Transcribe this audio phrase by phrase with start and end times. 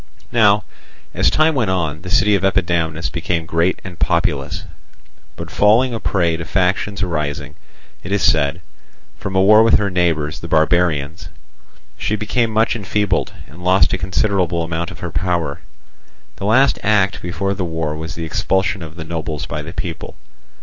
[0.31, 0.63] Now,
[1.13, 4.63] as time went on, the city of Epidamnus became great and populous;
[5.35, 7.53] but falling a prey to factions arising,
[8.01, 8.61] it is said,
[9.19, 11.29] from a war with her neighbours the barbarians,
[11.99, 15.61] she became much enfeebled, and lost a considerable amount of her power.
[16.37, 20.15] The last act before the war was the expulsion of the nobles by the people.